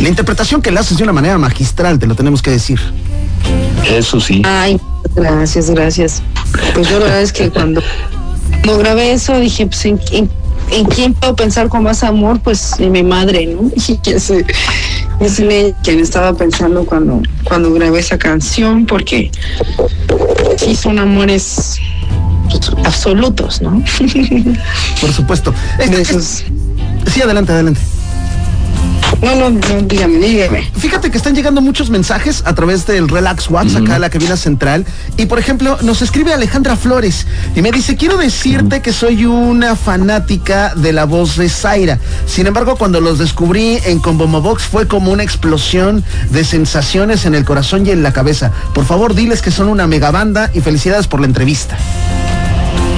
la 0.00 0.08
interpretación 0.10 0.60
que 0.60 0.70
le 0.70 0.80
haces 0.80 0.98
de 0.98 1.04
una 1.04 1.14
manera 1.14 1.38
magistral, 1.38 1.98
te 1.98 2.06
lo 2.06 2.14
tenemos 2.14 2.42
que 2.42 2.50
decir. 2.50 2.78
Eso 3.88 4.20
sí. 4.20 4.42
Ay, 4.44 4.78
gracias, 5.16 5.70
gracias. 5.70 6.22
Pues 6.74 6.88
yo 6.90 6.98
la 6.98 7.06
verdad 7.06 7.22
es 7.22 7.32
que 7.32 7.48
cuando, 7.48 7.82
cuando 8.50 8.78
grabé 8.78 9.12
eso 9.12 9.38
dije, 9.40 9.66
pues 9.66 9.86
en, 9.86 9.98
en 10.12 10.41
¿en 10.72 10.86
quién 10.86 11.14
puedo 11.14 11.36
pensar 11.36 11.68
con 11.68 11.82
más 11.82 12.02
amor? 12.02 12.40
Pues 12.40 12.78
en 12.78 12.92
mi 12.92 13.02
madre, 13.02 13.46
¿no? 13.46 13.70
Y 13.88 13.96
que 13.98 14.12
es, 14.12 14.30
es 14.30 15.38
en 15.38 15.72
quien 15.82 16.00
estaba 16.00 16.34
pensando 16.34 16.84
cuando, 16.84 17.22
cuando 17.44 17.72
grabé 17.72 18.00
esa 18.00 18.18
canción, 18.18 18.86
porque 18.86 19.30
sí 20.56 20.74
son 20.74 20.98
amores 20.98 21.78
absolutos, 22.84 23.62
¿no? 23.62 23.82
Por 25.00 25.12
supuesto. 25.12 25.54
Este, 25.78 26.02
es, 26.02 26.44
sí, 27.12 27.22
adelante, 27.22 27.52
adelante. 27.52 27.80
No, 29.20 29.36
no, 29.36 29.50
no, 29.50 29.82
dígame, 29.82 30.18
dígame. 30.18 30.70
Fíjate 30.76 31.10
que 31.10 31.16
están 31.16 31.34
llegando 31.34 31.60
muchos 31.60 31.90
mensajes 31.90 32.42
a 32.44 32.54
través 32.54 32.86
del 32.86 33.08
Relax 33.08 33.48
WhatsApp, 33.50 33.82
acá 33.82 33.96
a 33.96 33.98
la 33.98 34.10
cabina 34.10 34.36
central. 34.36 34.84
Y 35.16 35.26
por 35.26 35.38
ejemplo, 35.38 35.78
nos 35.82 36.02
escribe 36.02 36.32
Alejandra 36.32 36.76
Flores 36.76 37.26
y 37.54 37.62
me 37.62 37.70
dice: 37.70 37.96
Quiero 37.96 38.16
decirte 38.16 38.82
que 38.82 38.92
soy 38.92 39.26
una 39.26 39.76
fanática 39.76 40.74
de 40.74 40.92
la 40.92 41.04
voz 41.04 41.36
de 41.36 41.48
Zaira. 41.48 41.98
Sin 42.26 42.46
embargo, 42.46 42.76
cuando 42.76 43.00
los 43.00 43.18
descubrí 43.18 43.78
en 43.84 44.00
Combomo 44.00 44.40
Box 44.40 44.64
fue 44.64 44.88
como 44.88 45.12
una 45.12 45.22
explosión 45.22 46.02
de 46.30 46.44
sensaciones 46.44 47.24
en 47.24 47.34
el 47.34 47.44
corazón 47.44 47.86
y 47.86 47.90
en 47.90 48.02
la 48.02 48.12
cabeza. 48.12 48.50
Por 48.74 48.84
favor, 48.84 49.14
diles 49.14 49.42
que 49.42 49.50
son 49.50 49.68
una 49.68 49.86
mega 49.86 50.10
banda 50.10 50.50
y 50.52 50.60
felicidades 50.60 51.06
por 51.06 51.20
la 51.20 51.26
entrevista. 51.26 51.76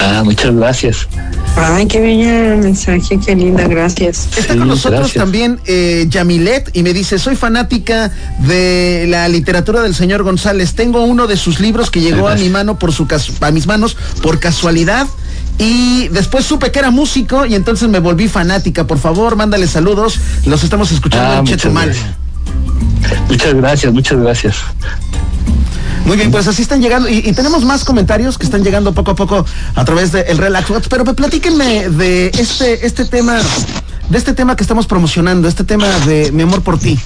Ah, 0.00 0.22
muchas 0.24 0.54
gracias. 0.54 1.08
Ay, 1.56 1.86
qué 1.86 2.00
bello 2.00 2.56
mensaje, 2.56 3.18
qué 3.24 3.36
linda, 3.36 3.66
gracias. 3.68 4.28
Está 4.36 4.56
con 4.56 4.66
nosotros 4.66 5.00
gracias. 5.00 5.22
también 5.22 5.60
eh, 5.66 6.06
Yamilet 6.08 6.70
y 6.76 6.82
me 6.82 6.92
dice, 6.92 7.18
soy 7.18 7.36
fanática 7.36 8.10
de 8.40 9.06
la 9.08 9.28
literatura 9.28 9.82
del 9.82 9.94
señor 9.94 10.24
González. 10.24 10.74
Tengo 10.74 11.04
uno 11.04 11.26
de 11.26 11.36
sus 11.36 11.60
libros 11.60 11.90
que 11.90 12.00
llegó 12.00 12.28
a 12.28 12.34
mi 12.34 12.48
mano 12.48 12.78
por 12.78 12.92
su 12.92 13.06
a 13.40 13.50
mis 13.50 13.66
manos 13.66 13.96
por 14.22 14.40
casualidad. 14.40 15.06
Y 15.56 16.08
después 16.08 16.44
supe 16.44 16.72
que 16.72 16.80
era 16.80 16.90
músico 16.90 17.46
y 17.46 17.54
entonces 17.54 17.88
me 17.88 18.00
volví 18.00 18.26
fanática. 18.26 18.86
Por 18.86 18.98
favor, 18.98 19.36
mándale 19.36 19.68
saludos. 19.68 20.18
Los 20.46 20.64
estamos 20.64 20.90
escuchando 20.90 21.34
ah, 21.34 21.38
en 21.38 21.44
Chetumal. 21.44 21.94
Muchas 23.28 23.54
gracias, 23.54 23.92
muchas 23.92 24.18
gracias. 24.18 24.56
Muy 26.04 26.16
bien, 26.18 26.30
pues 26.30 26.46
así 26.46 26.62
están 26.62 26.82
llegando 26.82 27.08
y, 27.08 27.32
tenemos 27.32 27.64
más 27.64 27.84
comentarios 27.84 28.36
que 28.36 28.44
están 28.44 28.62
llegando 28.62 28.92
poco 28.92 29.12
a 29.12 29.16
poco 29.16 29.46
a 29.74 29.84
través 29.84 30.12
del 30.12 30.26
de 30.26 30.34
Relax 30.34 30.70
pero 30.88 31.04
platíquenme 31.04 31.88
de 31.88 32.26
este, 32.38 32.86
este 32.86 33.06
tema, 33.06 33.40
de 34.10 34.18
este 34.18 34.34
tema 34.34 34.54
que 34.54 34.62
estamos 34.62 34.86
promocionando, 34.86 35.48
este 35.48 35.64
tema 35.64 35.88
de 36.00 36.30
mi 36.32 36.42
amor 36.42 36.62
por 36.62 36.78
ti. 36.78 36.98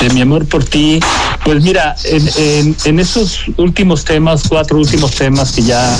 De 0.00 0.10
mi 0.10 0.20
amor 0.22 0.46
por 0.46 0.64
ti, 0.64 1.00
pues 1.44 1.62
mira, 1.62 1.94
en, 2.04 2.28
en, 2.36 2.76
en 2.84 3.00
esos 3.00 3.42
últimos 3.56 4.04
temas, 4.04 4.42
cuatro 4.48 4.78
últimos 4.78 5.12
temas 5.12 5.52
que 5.52 5.62
ya 5.62 5.96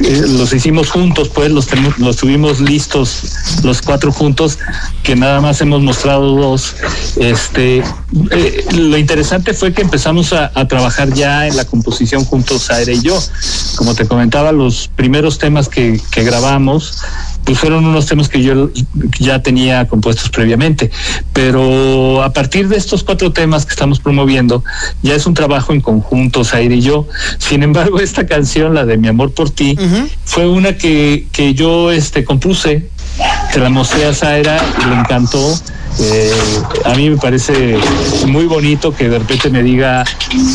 eh, 0.00 0.22
los 0.28 0.52
hicimos 0.52 0.90
juntos, 0.90 1.28
pues 1.28 1.50
los, 1.50 1.66
los 1.98 2.16
tuvimos 2.16 2.60
listos 2.60 3.32
los 3.62 3.82
cuatro 3.82 4.12
juntos, 4.12 4.58
que 5.02 5.16
nada 5.16 5.40
más 5.40 5.60
hemos 5.60 5.82
mostrado 5.82 6.34
dos. 6.36 6.74
Este, 7.16 7.82
eh, 8.30 8.64
lo 8.74 8.96
interesante 8.96 9.54
fue 9.54 9.72
que 9.72 9.82
empezamos 9.82 10.32
a, 10.32 10.50
a, 10.54 10.66
trabajar 10.66 11.12
ya 11.12 11.46
en 11.46 11.56
la 11.56 11.64
composición 11.64 12.24
juntos, 12.24 12.70
Aire 12.70 12.94
y 12.94 13.02
yo. 13.02 13.18
Como 13.76 13.94
te 13.94 14.06
comentaba, 14.06 14.52
los 14.52 14.88
primeros 14.88 15.38
temas 15.38 15.68
que, 15.68 16.00
que 16.10 16.24
grabamos 16.24 16.98
pues 17.44 17.58
fueron 17.58 17.84
unos 17.84 18.06
temas 18.06 18.28
que 18.28 18.42
yo 18.42 18.70
ya 19.18 19.42
tenía 19.42 19.86
compuestos 19.88 20.28
previamente. 20.30 20.90
Pero 21.32 22.22
a 22.22 22.32
partir 22.32 22.68
de 22.68 22.76
estos 22.76 23.02
cuatro 23.04 23.32
temas 23.32 23.66
que 23.66 23.70
estamos 23.70 24.00
promoviendo, 24.00 24.64
ya 25.02 25.14
es 25.14 25.26
un 25.26 25.34
trabajo 25.34 25.72
en 25.72 25.80
conjunto, 25.80 26.44
Zaire 26.44 26.76
y 26.76 26.82
yo. 26.82 27.06
Sin 27.38 27.62
embargo, 27.62 28.00
esta 28.00 28.26
canción, 28.26 28.74
la 28.74 28.84
de 28.84 28.96
Mi 28.96 29.08
Amor 29.08 29.32
por 29.32 29.50
Ti, 29.50 29.76
uh 29.78 29.82
-huh. 29.82 30.08
fue 30.24 30.48
una 30.48 30.76
que, 30.76 31.26
que 31.32 31.54
yo 31.54 31.90
este, 31.90 32.24
compuse, 32.24 32.88
se 33.52 33.60
la 33.60 33.68
mostré 33.68 34.06
a 34.06 34.14
Zaira 34.14 34.58
y 34.82 34.88
le 34.88 34.94
encantó. 34.96 35.54
Eh, 36.00 36.32
a 36.86 36.94
mí 36.94 37.10
me 37.10 37.16
parece 37.16 37.76
muy 38.26 38.46
bonito 38.46 38.94
que 38.94 39.08
de 39.10 39.18
repente 39.18 39.50
me 39.50 39.62
diga 39.62 40.04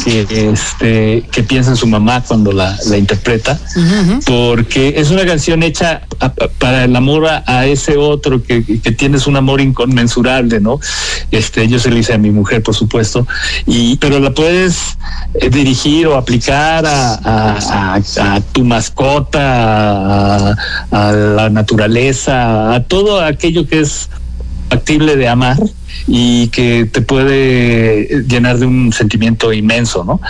que 0.03 0.50
este 0.50 1.24
que 1.32 1.44
piensa 1.44 1.70
en 1.70 1.77
su 1.77 1.86
mamá 1.86 2.24
cuando 2.27 2.51
la, 2.51 2.75
la 2.88 2.98
interpreta 2.98 3.60
uh 3.75 3.79
-huh. 3.79 4.24
porque 4.25 4.96
es 4.98 5.12
una 5.12 5.25
canción 5.25 5.62
hecha 5.62 6.01
a, 6.20 6.25
a, 6.25 6.32
para 6.32 6.86
el 6.86 6.96
amor 6.96 7.27
a, 7.27 7.44
a 7.46 7.67
ese 7.67 7.98
otro 7.98 8.41
que, 8.41 8.63
que, 8.63 8.91
tienes 8.91 9.27
un 9.27 9.36
amor 9.36 9.62
inconmensurable 9.62 10.60
no 10.60 10.79
este 11.32 11.67
yo 11.67 11.77
se 11.77 11.91
lo 11.91 11.98
hice 11.98 12.13
a 12.13 12.17
mi 12.17 12.32
mujer 12.32 12.63
por 12.63 12.74
supuesto 12.74 13.27
y 13.67 13.98
pero 13.98 14.20
la 14.20 14.32
puedes 14.32 14.98
eh, 15.36 15.50
dirigir 15.50 16.08
o 16.08 16.15
aplicar 16.17 16.84
a 16.86 18.39
tu 18.53 18.65
mascota 18.65 20.56
a 20.91 21.12
la 21.12 21.50
naturaleza 21.51 22.74
a 22.74 22.84
todo 22.84 23.22
aquello 23.22 23.67
que 23.67 23.82
es 23.82 24.10
factible 24.70 25.16
de 25.16 25.28
amar 25.28 25.58
y 26.08 26.48
que 26.50 26.86
te 26.86 27.02
puede 27.02 28.24
llenar 28.28 28.60
de 28.60 28.66
un 28.66 28.94
sentimiento 28.94 29.52
inmenso, 29.54 30.04
¿no? 30.04 30.22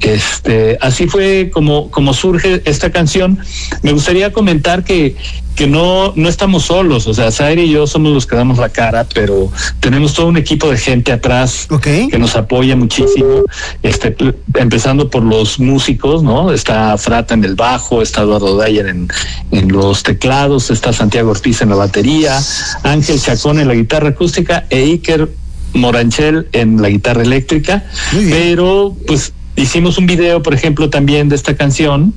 Este, 0.00 0.78
así 0.80 1.06
fue 1.06 1.50
como, 1.52 1.90
como 1.90 2.14
surge 2.14 2.62
esta 2.64 2.90
canción. 2.90 3.38
Me 3.82 3.92
gustaría 3.92 4.32
comentar 4.32 4.84
que, 4.84 5.16
que 5.54 5.66
no, 5.66 6.12
no 6.16 6.28
estamos 6.28 6.64
solos, 6.64 7.06
o 7.06 7.14
sea, 7.14 7.30
Zaire 7.30 7.64
y 7.64 7.70
yo 7.70 7.86
somos 7.86 8.12
los 8.12 8.26
que 8.26 8.36
damos 8.36 8.58
la 8.58 8.70
cara, 8.70 9.06
pero 9.12 9.50
tenemos 9.80 10.14
todo 10.14 10.26
un 10.26 10.36
equipo 10.36 10.70
de 10.70 10.78
gente 10.78 11.12
atrás 11.12 11.66
okay. 11.70 12.08
que 12.08 12.18
nos 12.18 12.36
apoya 12.36 12.74
muchísimo, 12.74 13.42
este, 13.82 14.16
empezando 14.54 15.10
por 15.10 15.22
los 15.22 15.58
músicos, 15.60 16.22
¿no? 16.22 16.52
Está 16.52 16.96
Frata 16.96 17.34
en 17.34 17.44
el 17.44 17.54
bajo, 17.54 18.00
está 18.00 18.22
Eduardo 18.22 18.62
Dyer 18.62 18.86
en, 18.86 19.08
en 19.50 19.68
los 19.68 20.02
teclados, 20.02 20.70
está 20.70 20.92
Santiago 20.92 21.30
Ortiz 21.30 21.60
en 21.60 21.68
la 21.68 21.76
batería, 21.76 22.40
Ángel 22.82 23.20
Chacón 23.20 23.58
en 23.58 23.68
la 23.68 23.74
guitarra 23.74 24.10
acústica 24.10 24.64
e 24.70 24.78
Iker 24.78 25.28
Moranchel 25.74 26.48
en 26.52 26.80
la 26.80 26.88
guitarra 26.88 27.22
eléctrica, 27.22 27.84
pero 28.30 28.96
pues 29.06 29.32
hicimos 29.56 29.98
un 29.98 30.06
video, 30.06 30.42
por 30.42 30.54
ejemplo, 30.54 30.90
también 30.90 31.28
de 31.28 31.36
esta 31.36 31.56
canción, 31.56 32.14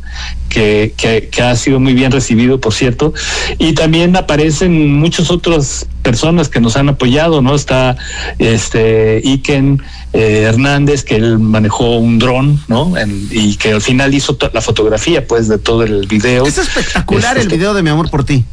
que, 0.49 0.93
que, 0.95 1.29
que, 1.29 1.41
ha 1.41 1.55
sido 1.55 1.79
muy 1.79 1.93
bien 1.93 2.11
recibido, 2.11 2.61
por 2.61 2.73
cierto, 2.73 3.13
y 3.57 3.73
también 3.73 4.15
aparecen 4.15 4.93
muchas 4.93 5.29
otras 5.29 5.87
personas 6.01 6.47
que 6.47 6.61
nos 6.61 6.77
han 6.77 6.87
apoyado, 6.87 7.41
¿no? 7.41 7.55
Está 7.55 7.97
este 8.39 9.21
Iken 9.23 9.81
eh, 10.13 10.43
Hernández, 10.47 11.03
que 11.03 11.15
él 11.15 11.39
manejó 11.39 11.97
un 11.97 12.19
dron, 12.19 12.61
¿no? 12.67 12.95
En, 12.97 13.27
y 13.31 13.55
que 13.57 13.73
al 13.73 13.81
final 13.81 14.13
hizo 14.13 14.37
la 14.53 14.61
fotografía, 14.61 15.27
pues, 15.27 15.47
de 15.47 15.57
todo 15.57 15.83
el 15.83 16.07
video. 16.07 16.45
Es 16.45 16.57
espectacular 16.57 17.37
este, 17.37 17.53
el 17.53 17.59
video 17.59 17.73
de 17.73 17.83
Mi 17.83 17.89
Amor 17.89 18.09
por 18.09 18.23
Ti. 18.23 18.45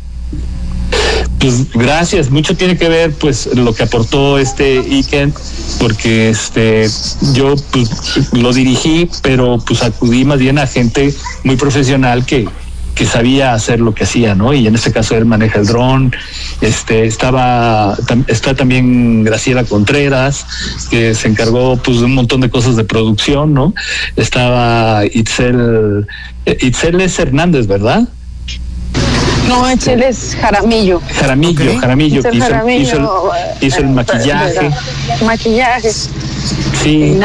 Pues 1.42 1.72
gracias, 1.74 2.30
mucho 2.30 2.56
tiene 2.56 2.78
que 2.78 2.88
ver 2.88 3.14
pues 3.14 3.48
lo 3.56 3.74
que 3.74 3.82
aportó 3.82 4.38
este 4.38 4.78
Iken, 4.78 5.34
porque 5.80 6.30
este 6.30 6.88
yo 7.34 7.56
pues, 7.72 8.30
lo 8.30 8.52
dirigí, 8.52 9.10
pero 9.22 9.58
pues 9.58 9.82
acudí 9.82 10.24
más 10.24 10.38
bien 10.38 10.60
a 10.60 10.68
gente 10.68 11.12
muy 11.42 11.56
profesional 11.56 12.24
que, 12.24 12.48
que 12.94 13.06
sabía 13.06 13.54
hacer 13.54 13.80
lo 13.80 13.92
que 13.92 14.04
hacía, 14.04 14.36
¿no? 14.36 14.54
Y 14.54 14.68
en 14.68 14.76
este 14.76 14.92
caso 14.92 15.16
él 15.16 15.24
maneja 15.24 15.58
el 15.58 15.66
dron. 15.66 16.14
Este, 16.60 17.06
estaba, 17.06 17.98
está 18.28 18.54
también 18.54 19.24
Graciela 19.24 19.64
Contreras, 19.64 20.46
que 20.90 21.12
se 21.12 21.26
encargó 21.26 21.76
pues 21.76 21.98
de 21.98 22.04
un 22.04 22.14
montón 22.14 22.40
de 22.40 22.50
cosas 22.50 22.76
de 22.76 22.84
producción, 22.84 23.52
¿no? 23.52 23.74
Estaba 24.14 25.04
Itzel, 25.06 26.06
eh, 26.46 26.58
Itzel 26.60 27.00
es 27.00 27.18
Hernández, 27.18 27.66
¿verdad? 27.66 28.08
No, 29.52 29.70
Itzel 29.70 30.02
es 30.02 30.34
Jaramillo. 30.40 31.00
Jaramillo, 31.20 31.78
Jaramillo, 31.78 32.20
hizo, 32.20 33.30
hizo, 33.60 33.80
el, 33.80 33.88
maquillaje. 33.90 34.70
Maquillaje. 35.24 35.92
Sí. 36.82 37.18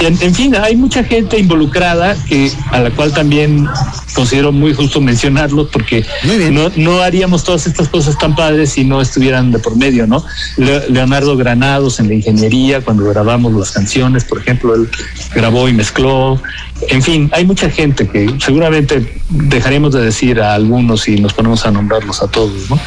En, 0.00 0.34
fin, 0.34 0.54
hay 0.56 0.76
mucha 0.76 1.02
gente 1.02 1.38
involucrada 1.38 2.16
que 2.28 2.50
a 2.70 2.78
la 2.78 2.90
cual 2.90 3.12
también 3.12 3.68
considero 4.14 4.52
muy 4.52 4.74
justo 4.74 5.00
mencionarlos 5.00 5.68
porque 5.72 6.04
no, 6.50 6.70
no, 6.76 7.00
haríamos 7.00 7.44
todas 7.44 7.66
estas 7.66 7.88
cosas 7.88 8.18
tan 8.18 8.34
padres 8.34 8.70
si 8.70 8.84
no 8.84 9.00
estuvieran 9.00 9.52
de 9.52 9.58
por 9.58 9.76
medio, 9.76 10.06
¿no? 10.06 10.24
Leonardo 10.56 11.36
Granados 11.36 12.00
en 12.00 12.08
la 12.08 12.14
ingeniería, 12.14 12.80
cuando 12.80 13.04
grabamos 13.04 13.52
las 13.52 13.70
canciones, 13.70 14.24
por 14.24 14.40
ejemplo, 14.40 14.74
él 14.74 14.88
grabó 15.34 15.68
y 15.68 15.72
mezcló. 15.72 16.40
En 16.88 17.02
fin, 17.02 17.30
hay 17.32 17.46
mucha 17.46 17.70
gente 17.70 18.08
que 18.08 18.34
seguramente 18.38 19.20
dejaremos 19.30 19.92
de 19.92 20.02
decir 20.02 20.40
a 20.40 20.54
algunos 20.54 21.08
y 21.08 21.16
nos 21.16 21.32
ponemos 21.32 21.64
a 21.64 21.70
nombrarlos 21.70 22.22
a 22.22 22.28
todos, 22.28 22.68
¿no? 22.68 22.78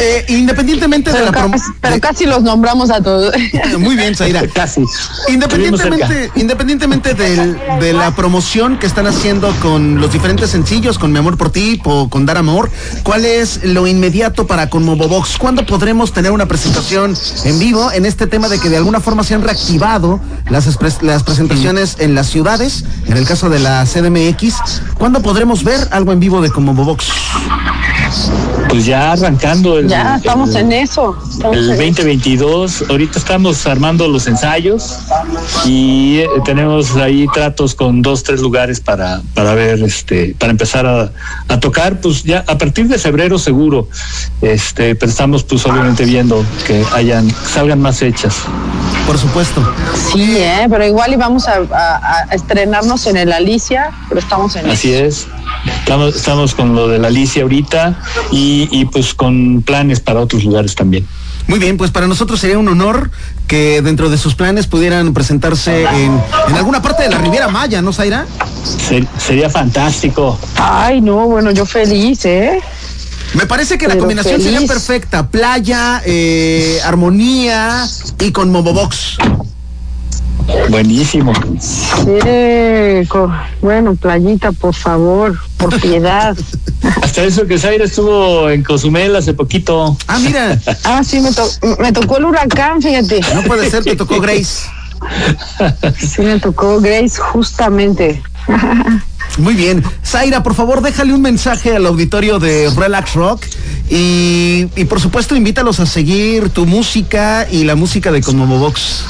Eh, 0.00 0.24
independientemente 0.28 1.12
de 1.12 1.24
la 1.24 1.32
casi, 1.32 1.64
Pero 1.80 2.00
casi 2.00 2.26
los 2.26 2.42
nombramos 2.42 2.90
a 2.90 3.02
todos. 3.02 3.34
Muy 3.78 3.96
bien, 3.96 4.14
Zaira. 4.14 4.46
Casi. 4.54 4.84
Independientemente, 5.28 6.30
independientemente 6.36 7.14
de 7.14 7.92
la 7.92 8.14
promoción 8.14 8.78
que 8.78 8.86
están 8.86 9.06
haciendo 9.06 9.54
con 9.60 10.00
los 10.00 10.12
diferentes 10.12 10.50
sencillos, 10.50 10.98
con 10.98 11.12
Mi 11.12 11.18
Amor 11.18 11.36
por 11.36 11.50
Ti 11.50 11.80
o 11.84 12.08
con 12.08 12.26
Dar 12.26 12.38
Amor, 12.38 12.70
¿cuál 13.02 13.24
es 13.24 13.64
lo 13.64 13.86
inmediato 13.86 14.46
para 14.46 14.70
con 14.70 14.84
Mobobox? 14.84 15.36
¿Cuándo 15.38 15.66
podremos 15.66 16.12
tener 16.12 16.32
una 16.32 16.46
presentación 16.46 17.14
en 17.44 17.58
vivo 17.58 17.90
en 17.92 18.06
este 18.06 18.26
tema 18.26 18.48
de 18.48 18.58
que 18.58 18.68
de 18.68 18.76
alguna 18.76 19.00
forma 19.00 19.24
se 19.24 19.34
han 19.34 19.42
reactivado 19.42 20.20
las, 20.48 20.66
las 21.02 21.22
presentaciones 21.22 21.96
en 21.98 22.14
las 22.14 22.28
ciudades? 22.28 22.84
En 23.06 23.16
el 23.16 23.26
caso 23.26 23.48
de 23.50 23.58
la 23.60 23.84
CDMX, 23.84 24.54
¿cuándo 24.98 25.20
podremos 25.20 25.64
ver 25.64 25.88
algo 25.90 26.12
en 26.12 26.20
vivo 26.20 26.40
de 26.40 26.50
como 26.50 26.74
Bobox? 26.74 27.06
Pues 28.68 28.84
ya 28.84 29.16
arrancando 29.46 29.78
el. 29.78 29.88
Ya 29.88 30.16
estamos 30.16 30.54
en 30.54 30.72
eso. 30.72 31.16
el 31.52 31.68
2022. 31.68 32.84
Ahorita 32.88 33.18
estamos 33.18 33.66
armando 33.66 34.08
los 34.08 34.26
ensayos 34.26 34.98
y 35.64 36.18
eh, 36.18 36.28
tenemos 36.44 36.96
ahí 36.96 37.26
tratos 37.32 37.74
con 37.74 38.02
dos, 38.02 38.22
tres 38.22 38.40
lugares 38.40 38.80
para, 38.80 39.22
para 39.34 39.54
ver, 39.54 39.82
este, 39.82 40.34
para 40.38 40.50
empezar 40.50 40.86
a, 40.86 41.12
a 41.48 41.60
tocar. 41.60 42.00
Pues 42.00 42.22
ya 42.22 42.44
a 42.46 42.58
partir 42.58 42.88
de 42.88 42.98
febrero 42.98 43.38
seguro. 43.38 43.88
Este, 44.42 44.94
pero 44.94 45.10
estamos 45.10 45.44
pues 45.44 45.64
obviamente 45.66 46.04
viendo 46.04 46.44
que 46.66 46.84
hayan, 46.92 47.30
salgan 47.30 47.80
más 47.80 47.98
fechas. 47.98 48.36
Por 49.06 49.18
supuesto. 49.18 49.62
Sí, 50.12 50.36
eh, 50.38 50.66
pero 50.68 50.84
igual 50.84 51.12
íbamos 51.12 51.46
a, 51.46 51.60
a, 51.72 52.22
estrenarnos 52.32 53.06
en 53.06 53.16
el 53.16 53.32
Alicia, 53.32 53.90
pero 54.08 54.20
estamos 54.20 54.56
en 54.56 54.68
Así 54.68 54.92
es. 54.92 55.28
Estamos, 55.78 56.16
estamos 56.16 56.54
con 56.54 56.74
lo 56.74 56.88
de 56.88 56.98
la 56.98 57.08
Alicia 57.08 57.42
ahorita 57.42 57.98
y, 58.32 58.68
y 58.72 58.84
pues 58.86 59.14
con 59.14 59.62
planes 59.62 60.00
para 60.00 60.20
otros 60.20 60.42
lugares 60.44 60.74
también. 60.74 61.06
Muy 61.48 61.60
bien, 61.60 61.76
pues 61.76 61.92
para 61.92 62.08
nosotros 62.08 62.40
sería 62.40 62.58
un 62.58 62.66
honor 62.66 63.10
que 63.46 63.80
dentro 63.80 64.10
de 64.10 64.18
sus 64.18 64.34
planes 64.34 64.66
pudieran 64.66 65.14
presentarse 65.14 65.84
en, 65.84 66.20
en 66.48 66.54
alguna 66.56 66.82
parte 66.82 67.04
de 67.04 67.08
la 67.08 67.18
Riviera 67.18 67.46
Maya, 67.46 67.80
¿no, 67.82 67.92
Zaira? 67.92 68.26
sería 69.18 69.48
fantástico. 69.48 70.36
Ay, 70.56 71.00
no, 71.00 71.26
bueno, 71.28 71.52
yo 71.52 71.64
feliz, 71.64 72.24
¿eh? 72.24 72.60
Me 73.34 73.46
parece 73.46 73.78
que 73.78 73.88
la 73.88 73.96
combinación 73.98 74.40
sería 74.40 74.66
perfecta. 74.66 75.28
Playa, 75.28 76.02
eh, 76.04 76.78
armonía 76.84 77.86
y 78.20 78.32
con 78.32 78.50
Mobobox. 78.50 79.18
Buenísimo. 80.70 81.32
Sí, 81.60 83.08
bueno, 83.60 83.96
playita, 83.96 84.52
por 84.52 84.74
favor, 84.74 85.36
por 85.56 85.80
piedad. 85.80 86.36
Hasta 87.02 87.24
eso 87.24 87.46
que 87.46 87.58
Zaira 87.58 87.84
estuvo 87.84 88.48
en 88.48 88.62
Cozumel 88.62 89.16
hace 89.16 89.34
poquito. 89.34 89.96
Ah, 90.06 90.18
mira. 90.18 90.58
ah, 90.84 91.02
sí, 91.04 91.20
me, 91.20 91.30
me 91.80 91.92
tocó 91.92 92.18
el 92.18 92.26
huracán, 92.26 92.80
fíjate. 92.80 93.20
No 93.34 93.42
puede 93.42 93.68
ser, 93.70 93.84
te 93.84 93.96
tocó 93.96 94.20
Grace. 94.20 94.68
Sí, 95.98 96.22
me 96.22 96.40
tocó 96.40 96.80
Grace 96.80 97.20
justamente. 97.20 98.22
Muy 99.38 99.54
bien. 99.54 99.82
Zaira, 100.04 100.42
por 100.42 100.54
favor, 100.54 100.80
déjale 100.80 101.12
un 101.12 101.22
mensaje 101.22 101.76
al 101.76 101.86
auditorio 101.86 102.38
de 102.38 102.70
Relax 102.74 103.14
Rock 103.14 103.44
y, 103.90 104.66
por 104.88 105.00
supuesto 105.00 105.36
invítalos 105.36 105.78
a 105.80 105.86
seguir 105.86 106.50
tu 106.50 106.66
música 106.66 107.46
y 107.50 107.64
la 107.64 107.74
música 107.74 108.10
de 108.10 108.20
Box. 108.20 109.04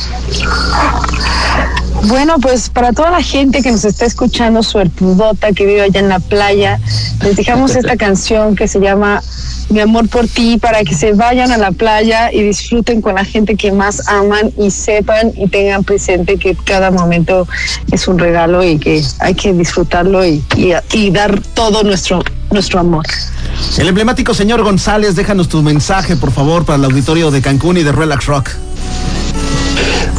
Bueno, 2.07 2.39
pues 2.39 2.69
para 2.69 2.93
toda 2.93 3.11
la 3.11 3.21
gente 3.21 3.63
que 3.63 3.73
nos 3.73 3.85
está 3.85 4.05
escuchando, 4.05 4.63
suertudota, 4.63 5.53
que 5.53 5.67
vive 5.67 5.83
allá 5.83 5.99
en 5.99 6.09
la 6.09 6.21
playa, 6.21 6.79
les 7.21 7.35
dejamos 7.35 7.75
esta 7.75 7.97
canción 7.97 8.55
que 8.55 8.69
se 8.69 8.79
llama 8.79 9.23
Mi 9.71 9.81
amor 9.81 10.09
por 10.09 10.29
ti, 10.29 10.57
para 10.57 10.85
que 10.85 10.95
se 10.95 11.15
vayan 11.15 11.51
a 11.51 11.57
la 11.57 11.73
playa 11.73 12.33
y 12.33 12.43
disfruten 12.43 13.03
con 13.03 13.17
la 13.17 13.25
gente 13.25 13.57
que 13.57 13.73
más 13.73 14.07
aman 14.07 14.53
y 14.57 14.71
sepan 14.71 15.33
y 15.37 15.49
tengan 15.49 15.83
presente 15.83 16.37
que 16.37 16.55
cada 16.55 16.93
momento 16.93 17.49
es 17.91 18.07
un 18.07 18.21
regalo 18.21 18.63
y 18.63 18.79
que 18.79 19.03
hay 19.19 19.35
que 19.35 19.53
disfrutarlo 19.53 20.25
y, 20.25 20.45
y, 20.93 21.11
dar 21.11 21.41
todo 21.55 21.83
nuestro, 21.83 22.23
nuestro 22.53 22.79
amor. 22.79 23.05
El 23.79 23.89
emblemático 23.89 24.33
señor 24.33 24.63
González, 24.63 25.17
déjanos 25.17 25.49
tu 25.49 25.61
mensaje, 25.61 26.15
por 26.15 26.31
favor, 26.31 26.65
para 26.65 26.79
el 26.79 26.85
auditorio 26.85 27.33
de 27.33 27.43
Cancún 27.43 27.79
y 27.79 27.83
de 27.83 27.91
Relax 27.91 28.27
Rock. 28.27 28.51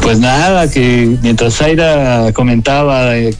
Pues 0.02 0.20
nada, 0.20 0.70
que 0.70 1.18
mientras 1.22 1.56
Zaira 1.56 2.32
comentaba 2.32 3.10
de, 3.10 3.34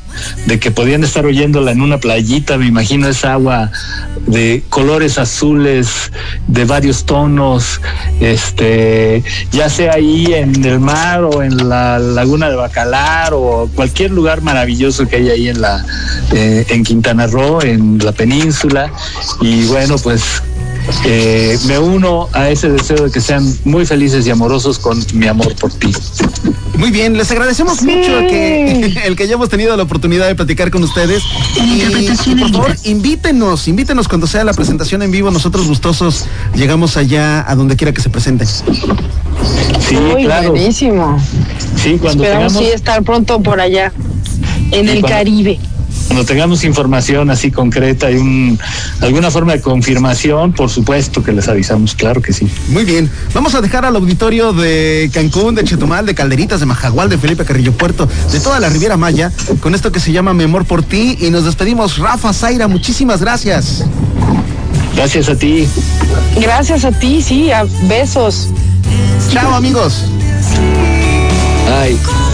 que 0.61 0.71
podían 0.71 1.03
estar 1.03 1.25
oyéndola 1.25 1.71
en 1.71 1.81
una 1.81 1.99
playita, 1.99 2.59
me 2.59 2.67
imagino 2.67 3.09
esa 3.09 3.35
agua 3.35 3.71
de 4.27 4.63
colores 4.69 5.19
azules, 5.19 6.13
de 6.47 6.65
varios 6.67 7.05
tonos, 7.05 7.81
este, 8.21 9.23
ya 9.51 9.71
sea 9.71 9.95
ahí 9.95 10.27
en 10.35 10.63
el 10.65 10.81
mar 10.81 11.25
o 11.25 11.43
en 11.43 11.69
la 11.69 11.99
laguna 11.99 12.51
de 12.51 12.57
Bacalar 12.57 13.33
o 13.33 13.71
cualquier 13.75 14.11
lugar 14.11 14.43
maravilloso 14.43 15.09
que 15.09 15.17
hay 15.17 15.31
ahí 15.31 15.49
en 15.49 15.61
la, 15.63 15.85
eh, 16.33 16.67
en 16.69 16.85
Quintana 16.85 17.27
Roo, 17.29 17.63
en 17.63 17.99
la 17.99 18.13
península. 18.13 18.93
Y 19.41 19.65
bueno, 19.67 19.97
pues 19.99 20.43
eh, 21.05 21.59
me 21.67 21.79
uno 21.79 22.29
a 22.33 22.49
ese 22.49 22.71
deseo 22.71 23.05
de 23.05 23.11
que 23.11 23.21
sean 23.21 23.45
muy 23.65 23.87
felices 23.87 24.27
y 24.27 24.31
amorosos 24.31 24.79
con 24.79 24.99
mi 25.15 25.27
amor 25.27 25.55
por 25.57 25.73
ti. 25.73 25.93
Muy 26.77 26.91
bien, 26.91 27.17
les 27.17 27.31
agradecemos 27.31 27.83
mucho 27.83 28.19
el 28.19 28.27
que, 28.29 29.01
el 29.05 29.17
que 29.17 29.23
hayamos 29.25 29.49
tenido 29.49 29.77
la 29.77 29.83
oportunidad 29.83 30.27
de 30.27 30.35
platicar 30.35 30.71
con 30.71 30.83
ustedes. 30.85 31.23
Y, 31.57 32.37
por 32.37 32.51
favor, 32.51 32.77
invítenos, 32.85 33.69
invítenos 33.69 34.09
cuando 34.09 34.27
sea 34.27 34.45
la 34.45 34.53
presentación 34.53 35.03
en 35.03 35.11
vivo. 35.11 35.31
Nosotros 35.31 35.67
gustosos 35.67 36.27
llegamos 36.55 36.97
allá 36.97 37.45
a 37.51 37.55
donde 37.55 37.77
quiera 37.77 37.93
que 37.93 38.01
se 38.01 38.11
presente. 38.11 38.47
Sí, 38.47 38.63
claro. 40.25 40.51
Buenísimo. 40.51 41.21
Sí, 41.77 41.99
cuando 42.01 42.25
Esperamos 42.25 42.53
sí 42.53 42.67
estar 42.67 43.03
pronto 43.03 43.41
por 43.43 43.61
allá, 43.61 43.93
en 44.71 44.89
el 44.89 45.03
Caribe 45.03 45.59
cuando 46.09 46.25
tengamos 46.25 46.65
información 46.65 47.31
así 47.31 47.51
concreta 47.51 48.11
y 48.11 48.17
un, 48.17 48.59
alguna 49.01 49.31
forma 49.31 49.53
de 49.53 49.61
confirmación, 49.61 50.53
por 50.53 50.71
supuesto 50.71 51.23
que 51.23 51.33
les 51.33 51.49
avisamos, 51.49 51.95
claro 51.95 52.23
que 52.23 52.33
sí. 52.33 52.49
Muy 52.71 52.85
bien, 52.85 53.11
vamos 53.35 53.55
a 53.55 53.61
dejar 53.61 53.85
al 53.85 53.95
auditorio 53.95 54.53
de 54.53 55.11
Cancún, 55.13 55.55
de 55.55 55.65
Chetumal, 55.65 56.07
de 56.07 56.15
Calderitas, 56.15 56.61
de 56.61 56.67
Majagual, 56.67 57.11
de 57.11 57.19
Felipe 57.19 57.45
Carrillo 57.45 57.73
Puerto, 57.73 58.09
de 58.33 58.41
toda 58.41 58.59
la 58.59 58.71
Riviera 58.71 58.97
Maya, 58.97 59.31
con 59.61 59.75
esto 59.75 59.93
que 59.93 60.01
se 60.01 60.11
llama 60.11 60.33
Mi 60.33 60.45
Amor 60.45 60.65
por 60.65 60.83
Ti 60.83 61.19
y 61.21 61.31
nos 61.31 61.45
despedimos. 61.45 61.99
Rafa 61.99 62.33
Zaira, 62.33 62.69
muchísimas 62.69 63.21
gracias. 63.21 63.85
Gracias 64.97 65.29
a 65.29 65.37
ti. 65.37 65.69
Gracias 66.41 66.85
a 66.85 66.91
ti, 66.91 67.23
sí, 67.23 67.53
a 67.53 67.65
besos. 67.83 68.49
Chao 69.31 69.55
amigos. 69.55 70.05
Bye. 71.67 72.28